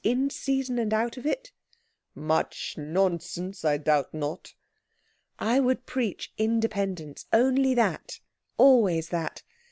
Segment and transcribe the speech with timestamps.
[0.03, 1.51] In season and out of it?"
[2.15, 4.55] "Much nonsense, I doubt not."
[5.37, 7.27] "I would preach independence.
[7.31, 8.19] Only that.
[8.57, 9.43] Always that.